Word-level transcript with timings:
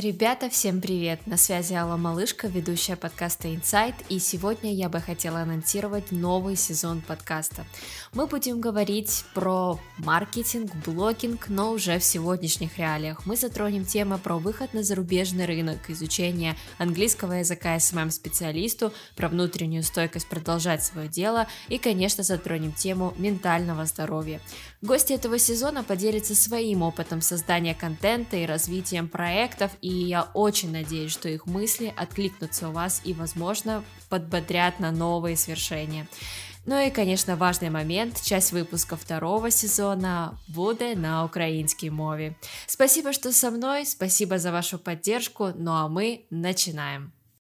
Ребята, 0.00 0.48
всем 0.48 0.80
привет! 0.80 1.26
На 1.26 1.36
связи 1.36 1.74
Алла 1.74 1.98
Малышка, 1.98 2.48
ведущая 2.48 2.96
подкаста 2.96 3.48
Insight, 3.48 3.94
и 4.08 4.18
сегодня 4.18 4.72
я 4.72 4.88
бы 4.88 4.98
хотела 4.98 5.40
анонсировать 5.40 6.10
новый 6.10 6.56
сезон 6.56 7.02
подкаста. 7.02 7.66
Мы 8.14 8.26
будем 8.26 8.62
говорить 8.62 9.26
про 9.34 9.78
маркетинг, 9.98 10.72
блогинг, 10.86 11.50
но 11.50 11.72
уже 11.72 11.98
в 11.98 12.04
сегодняшних 12.04 12.78
реалиях. 12.78 13.26
Мы 13.26 13.36
затронем 13.36 13.84
темы 13.84 14.16
про 14.16 14.38
выход 14.38 14.72
на 14.72 14.82
зарубежный 14.82 15.44
рынок, 15.44 15.90
изучение 15.90 16.56
английского 16.78 17.34
языка 17.34 17.76
SMM-специалисту, 17.76 18.94
про 19.16 19.28
внутреннюю 19.28 19.82
стойкость 19.82 20.28
продолжать 20.28 20.82
свое 20.82 21.08
дело 21.08 21.46
и, 21.68 21.76
конечно, 21.76 22.24
затронем 22.24 22.72
тему 22.72 23.12
ментального 23.18 23.84
здоровья. 23.84 24.40
Гости 24.80 25.12
этого 25.12 25.38
сезона 25.38 25.84
поделятся 25.84 26.34
своим 26.34 26.80
опытом 26.80 27.20
создания 27.20 27.74
контента 27.74 28.38
и 28.38 28.46
развитием 28.46 29.06
проектов 29.06 29.70
и 29.82 29.89
и 29.90 30.04
я 30.04 30.28
очень 30.34 30.70
надеюсь, 30.70 31.10
что 31.10 31.28
их 31.28 31.46
мысли 31.46 31.92
откликнутся 31.96 32.68
у 32.68 32.72
вас 32.72 33.00
и, 33.04 33.12
возможно, 33.12 33.82
подбодрят 34.08 34.78
на 34.78 34.92
новые 34.92 35.36
свершения. 35.36 36.06
Ну 36.64 36.78
и, 36.78 36.90
конечно, 36.90 37.34
важный 37.34 37.70
момент, 37.70 38.22
часть 38.22 38.52
выпуска 38.52 38.96
второго 38.96 39.50
сезона 39.50 40.38
будет 40.46 40.96
на 40.96 41.24
украинской 41.24 41.88
мове. 41.88 42.36
Спасибо, 42.68 43.12
что 43.12 43.32
со 43.32 43.50
мной, 43.50 43.84
спасибо 43.84 44.38
за 44.38 44.52
вашу 44.52 44.78
поддержку, 44.78 45.50
ну 45.56 45.72
а 45.72 45.88
мы 45.88 46.26
начинаем. 46.30 47.12